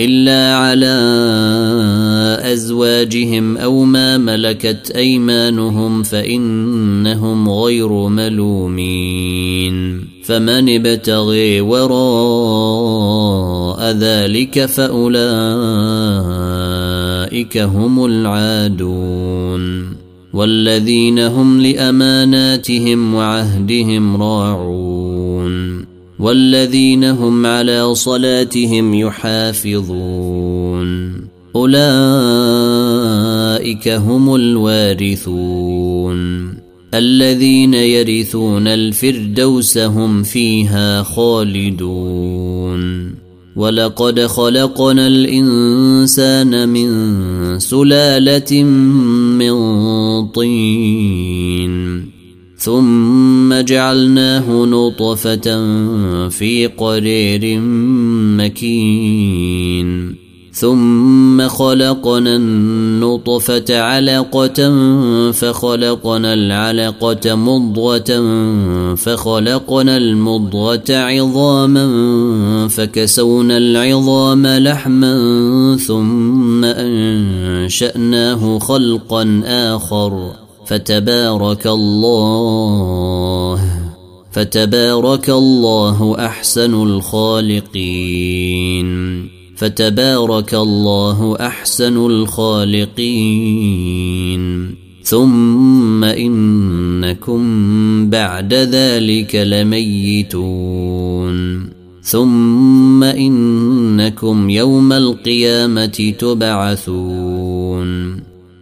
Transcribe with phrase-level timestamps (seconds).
[0.00, 0.96] إلا على
[2.52, 10.00] أزواجهم أو ما ملكت أيمانهم فإنهم غير ملومين.
[10.24, 11.90] فمن ابتغي وراء
[13.92, 15.18] ذلك فأولئك
[17.58, 20.00] هم العادون.
[20.32, 25.89] والذين هم لأماناتهم وعهدهم راعون.
[26.20, 30.90] والذين هم على صلاتهم يحافظون.
[31.56, 31.88] أولئك
[33.88, 36.20] هم الوارثون.
[36.94, 42.80] الذين يرثون الفردوس هم فيها خالدون.
[43.56, 46.88] ولقد خلقنا الإنسان من
[47.58, 49.56] سلالة من
[50.26, 52.09] طين.
[52.60, 55.68] ثم جعلناه نطفة
[56.28, 57.60] في قرير
[58.38, 60.16] مكين.
[60.52, 64.70] ثم خلقنا النطفة علقة
[65.32, 68.24] فخلقنا العلقة مضغة
[68.94, 71.88] فخلقنا المضغة عظاما
[72.68, 80.39] فكسونا العظام لحما ثم أنشأناه خلقا آخر.
[80.70, 83.60] فتبارك الله
[84.32, 88.86] فتبارك الله أحسن الخالقين.
[89.56, 93.00] فتبارك الله أحسن الخالقين.
[95.02, 97.40] ثم إنكم
[98.10, 100.90] بعد ذلك لميتون.
[102.02, 108.29] ثم إنكم يوم القيامة تبعثون.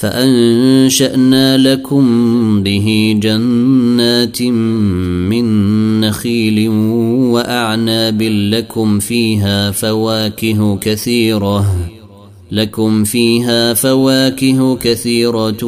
[0.00, 2.04] فأنشأنا لكم
[2.62, 6.68] به جنات من نخيل
[7.32, 11.66] وأعناب لكم فيها فواكه كثيرة
[12.52, 15.64] لكم فيها فواكه كثيرة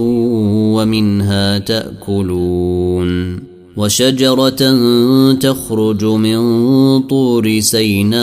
[0.74, 3.38] ومنها تأكلون.
[3.76, 4.72] وشجرة
[5.32, 6.40] تخرج من
[7.00, 8.22] طور سيناء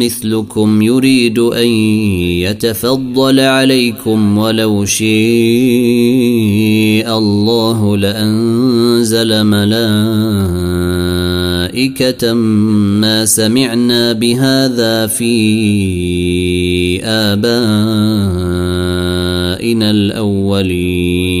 [0.00, 1.66] مثلكم يريد أن
[2.46, 5.10] يتفضل عليكم ولو شيء
[7.18, 9.80] الله لأنزل ملائكة
[13.02, 15.30] ما سمعنا بهذا في
[17.04, 17.50] آبائنا
[19.90, 21.40] الأولين.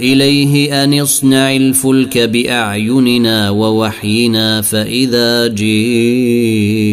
[0.00, 6.84] إليه أن اصنع الفلك بأعيننا ووحينا فإذا جيء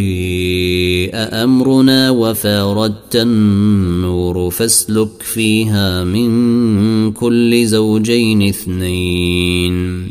[1.14, 10.08] أمرنا وفاردت النور فاسلك فيها من كل زوجين اثنين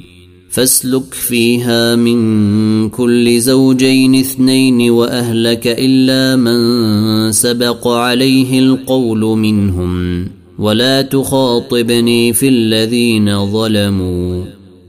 [0.51, 10.27] فاسلك فيها من كل زوجين اثنين وأهلك إلا من سبق عليه القول منهم
[10.61, 14.45] ولا تخاطبني في الذين ظلموا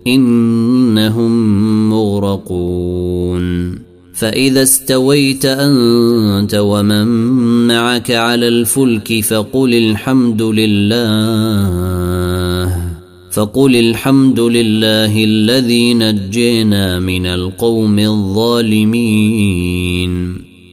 [0.08, 1.32] إنهم
[1.90, 3.76] مغرقون.
[4.14, 7.08] فإذا استويت أنت ومن
[7.68, 11.72] معك على الفلك فقل الحمد لله
[13.32, 18.92] فقل الحمد لله الذي نجينا من القوم الظالمين.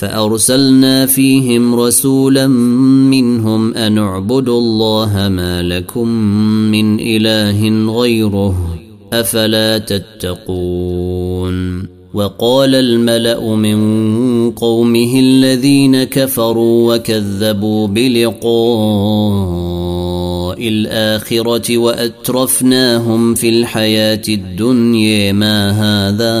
[0.00, 6.08] فأرسلنا فيهم رسولا منهم أن اعبدوا الله ما لكم
[6.70, 8.78] من إله غيره
[9.12, 11.86] أفلا تتقون.
[12.14, 18.50] وقال الملأ من قومه الذين كفروا وكذبوا بلقاء
[20.68, 26.40] الآخرة وأترفناهم في الحياة الدنيا ما هذا؟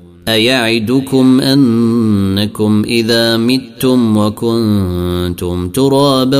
[0.27, 6.39] أيعدكم أنكم إذا متم وكنتم ترابا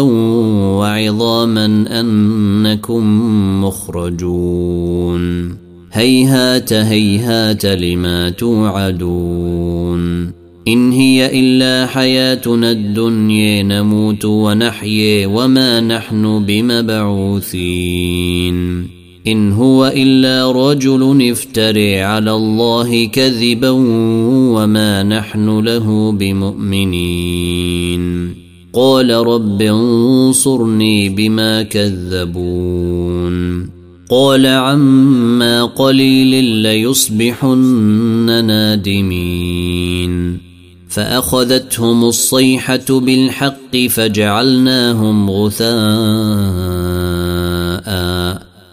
[0.80, 3.04] وعظاما أنكم
[3.66, 5.56] مخرجون.
[5.92, 10.32] هيهات هيهات لما توعدون.
[10.68, 17.82] إن هي إلا حياتنا الدنيا نموت ونحيي وما نحن بمبعوثين.
[19.28, 28.02] إن هو إلا رجل افتري على الله كذبا وما نحن له بمؤمنين.
[28.74, 33.68] قال رب انصرني بما كذبون.
[34.10, 40.38] قال عما قليل ليصبحن نادمين.
[40.90, 47.11] فأخذتهم الصيحة بالحق فجعلناهم غثاء.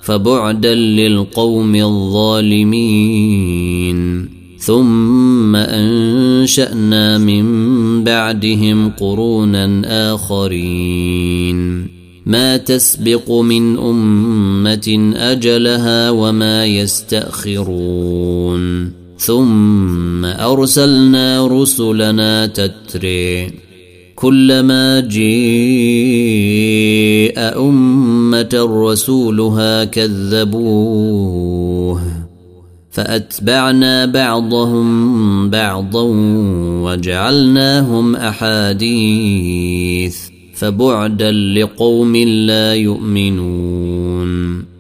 [0.08, 4.28] فبعدا للقوم الظالمين.
[4.58, 7.44] ثم أنشأنا من
[8.04, 9.82] بعدهم قرونا
[10.14, 11.88] آخرين.
[12.26, 17.72] ما تسبق من أمة أجلها وما يستأخرون.
[19.18, 23.67] ثم أرسلنا رسلنا تتري.
[24.18, 25.28] كلما جيء
[27.38, 31.48] أمة رسولها كذبوه
[32.90, 36.02] فأتبعنا بعضهم بعضا
[36.82, 39.58] وجعلناهم أحاديث
[40.54, 44.28] فبعدا لقوم لا يؤمنون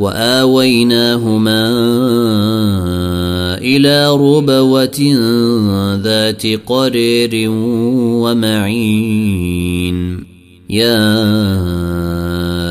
[0.00, 1.68] وآويناهما
[3.58, 5.00] إلى ربوة
[6.02, 7.50] ذات قرير
[8.24, 9.96] ومعين.
[10.70, 11.20] يا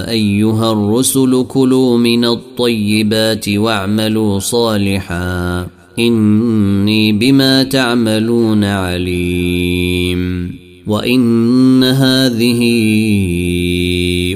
[0.09, 5.67] أيها الرسل كلوا من الطيبات واعملوا صالحا.
[5.99, 10.51] إني بما تعملون عليم.
[10.87, 12.61] وإن هذه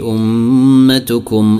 [0.09, 1.59] أمتكم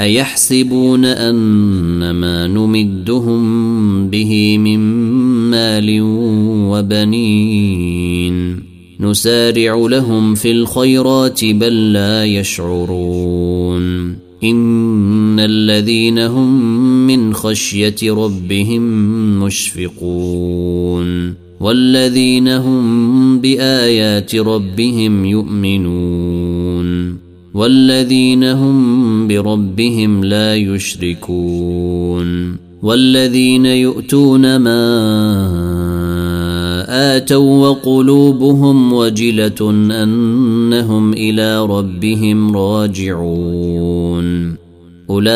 [0.00, 4.78] أيحسبون ان ما نمدهم به من
[5.50, 6.00] مال
[6.70, 8.62] وبنين
[9.00, 16.60] نسارع لهم في الخيرات بل لا يشعرون إن الذين هم
[17.06, 18.82] من خشية ربهم
[19.42, 32.28] مشفقون والذين هم بآيات ربهم يؤمنون والذين هم بربهم لا يشركون
[32.82, 34.78] والذين يؤتون ما
[37.16, 39.70] آتوا وقلوبهم وجلة
[40.02, 44.54] أنهم إلى ربهم راجعون.
[45.10, 45.30] أولئك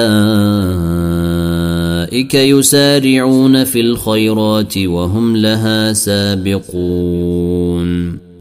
[2.34, 7.42] يسارعون في الخيرات وهم لها سابقون.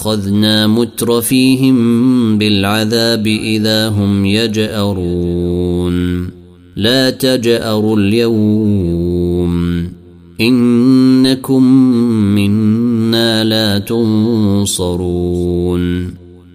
[0.00, 6.28] اخذنا مترفيهم بالعذاب إذا هم يجأرون.
[6.76, 9.88] لا تجأروا اليوم.
[10.40, 11.64] إنكم
[12.34, 15.30] منا لا تنصرون.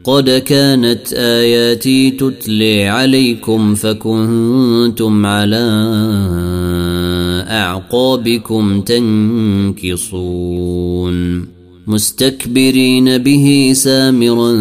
[0.03, 5.65] قد كانت آياتي تتلي عليكم فكنتم على
[7.49, 9.95] أعقابكم تنكصون.
[11.87, 14.55] مستكبرين به سامرا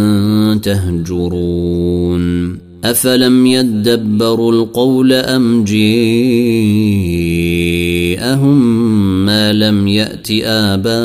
[0.55, 2.25] تهجرون.
[2.85, 5.95] أفلم يدبروا القول أم جيءهم
[9.27, 11.05] ما لم يأت آباءهم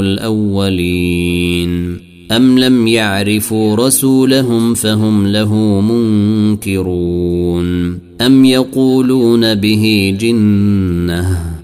[0.00, 1.98] الأولين؟
[2.32, 7.64] أم لم يعرفوا رسولهم فهم له منكرون؟
[8.20, 11.63] أم يقولون به جنة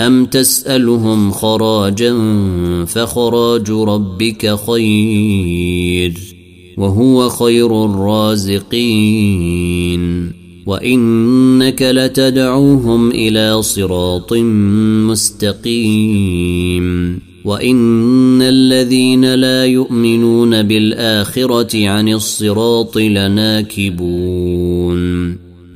[0.00, 2.14] أم تسألهم خراجا
[2.86, 6.14] فخراج ربك خير
[6.78, 8.70] وهو خير الرازقين
[10.66, 14.32] وإنك لتدعوهم إلى صراط
[15.10, 24.30] مستقيم وإن الذين لا يؤمنون بالآخرة عن الصراط لناكبون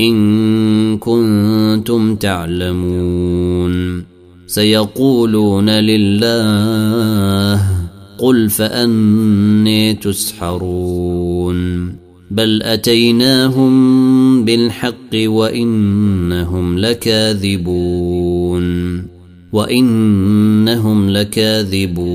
[0.00, 4.04] إن كنتم تعلمون.
[4.46, 7.60] سيقولون لله
[8.18, 11.88] قل فأني تسحرون.
[12.30, 13.74] بل أتيناهم
[14.44, 18.64] بالحق وإنهم لكاذبون.
[19.52, 22.14] وإنهم لكاذبون.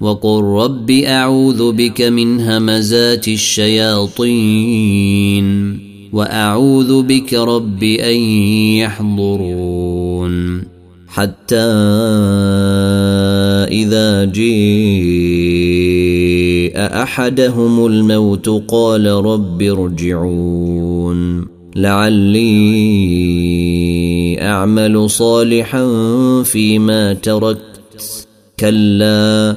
[0.00, 4.66] وقل رب أعوذ بك من همزات الشياطين
[6.12, 8.16] وأعوذ بك رب أن
[8.76, 10.62] يحضرون
[11.08, 11.56] حتى
[13.72, 15.56] إذا جيء
[16.76, 22.46] أحدهم الموت قال رب ارجعون لعلي
[24.40, 25.86] أعمل صالحا
[26.42, 27.76] فيما تركت.
[28.60, 29.56] كلا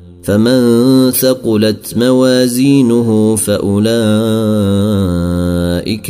[0.23, 3.81] فمن ثقلت موازينه فأولئك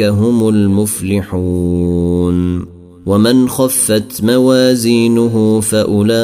[0.01, 1.91] هم المفلحون
[3.05, 6.21] ومن خفت موازينه فأولئك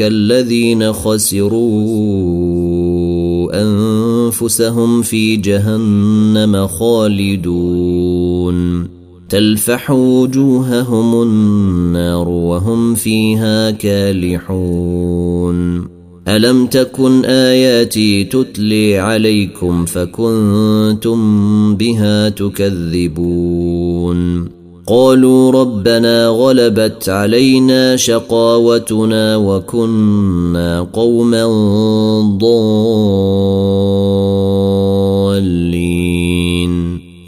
[0.00, 2.02] الذين خسروا
[3.62, 8.22] أنفسهم في جهنم خالدون
[9.32, 15.48] تلفح وجوههم النار وهم فيها كالحون.
[16.28, 21.20] ألم تكن آياتي تتلي عليكم فكنتم
[21.76, 23.42] بها تكذبون؟
[24.86, 31.46] قالوا ربنا غلبت علينا شقاوتنا وكنا قوما
[32.38, 32.82] ضالين.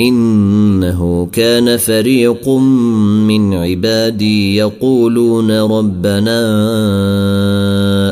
[0.00, 6.40] إنه كان فريق من عبادي يقولون ربنا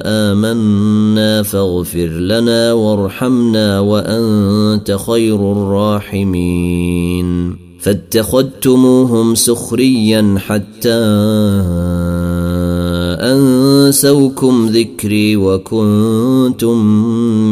[0.06, 7.24] آمنا فاغفر لنا وارحمنا وأنت خير الراحمين.
[7.80, 11.04] فاتخذتموهم سخريا حتى
[13.20, 16.86] أنسوكم ذكري وكنتم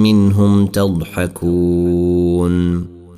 [0.02, 2.52] منهم تضحكون.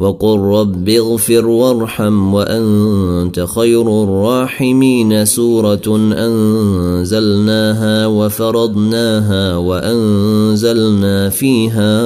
[0.00, 5.24] وقل رب اغفر وارحم وأنت خير الراحمين.
[5.24, 12.00] سورة أنزلناها وفرضناها وأنزلنا فيها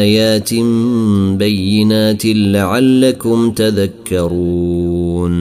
[0.00, 0.54] آيات
[1.38, 5.32] بينات لعلكم تذكرون.